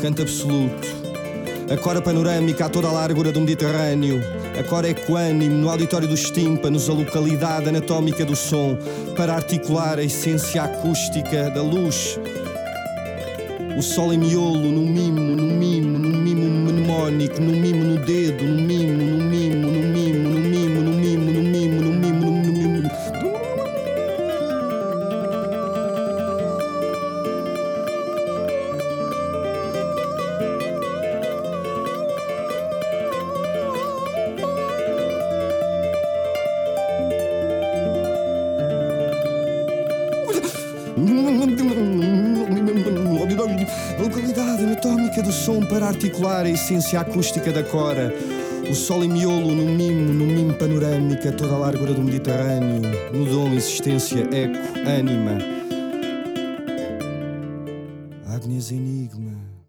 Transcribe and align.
canto 0.00 0.22
absoluto. 0.22 0.88
A 1.70 1.76
cora 1.76 2.00
panorâmica 2.00 2.66
a 2.66 2.68
toda 2.68 2.88
a 2.88 2.92
largura 2.92 3.32
do 3.32 3.40
Mediterrâneo. 3.40 4.22
A 4.58 4.62
cora 4.62 4.88
equânime 4.88 5.48
no 5.48 5.68
auditório 5.68 6.06
dos 6.06 6.30
tímpanos, 6.30 6.88
a 6.88 6.92
localidade 6.92 7.68
anatómica 7.68 8.24
do 8.24 8.36
som, 8.36 8.78
para 9.16 9.34
articular 9.34 9.98
a 9.98 10.04
essência 10.04 10.62
acústica 10.62 11.50
da 11.50 11.62
luz. 11.62 12.18
O 13.76 13.82
sol 13.82 14.12
em 14.14 14.18
miolo, 14.18 14.72
no 14.72 14.80
mimo, 14.80 15.20
no 15.20 15.42
mimo, 15.42 15.98
no 15.98 16.18
mimo 16.18 16.44
mnemónico, 16.44 17.40
no 17.40 17.52
mimo 17.52 17.84
no 17.84 17.96
dedo, 17.96 18.44
no 18.44 18.62
mimo, 18.62 19.02
no 19.02 19.15
Localidade 43.98 44.64
anatómica 44.64 45.22
do 45.22 45.30
som 45.30 45.60
para 45.66 45.88
articular 45.88 46.46
a 46.46 46.50
essência 46.50 47.00
acústica 47.00 47.52
da 47.52 47.62
cora. 47.62 48.14
O 48.70 48.74
sol 48.74 49.04
em 49.04 49.08
miolo 49.08 49.54
no 49.54 49.66
mimo, 49.66 50.12
no 50.12 50.24
mimo 50.24 50.54
panorâmica, 50.54 51.30
toda 51.32 51.54
a 51.54 51.58
largura 51.58 51.92
do 51.92 52.02
Mediterrâneo. 52.02 52.80
No 53.12 53.26
dom, 53.26 53.52
existência, 53.52 54.20
eco, 54.32 54.58
ânima. 54.88 55.38
Agnes 58.26 58.70
Enigma. 58.70 59.65